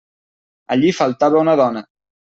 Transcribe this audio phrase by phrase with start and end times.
[0.77, 1.89] Allí faltava una dona!